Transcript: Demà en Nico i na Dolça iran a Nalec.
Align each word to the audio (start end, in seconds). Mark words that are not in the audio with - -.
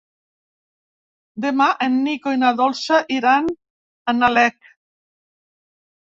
Demà 1.45 1.67
en 1.87 1.99
Nico 2.07 2.33
i 2.39 2.39
na 2.45 2.51
Dolça 2.63 2.99
iran 3.19 3.53
a 3.53 4.17
Nalec. 4.23 4.59